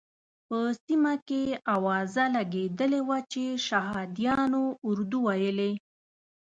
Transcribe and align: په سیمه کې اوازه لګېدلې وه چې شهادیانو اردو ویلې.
په 0.47 0.59
سیمه 0.83 1.13
کې 1.27 1.41
اوازه 1.75 2.23
لګېدلې 2.35 3.01
وه 3.07 3.19
چې 3.31 3.43
شهادیانو 3.67 4.63
اردو 4.89 5.19
ویلې. 5.27 5.71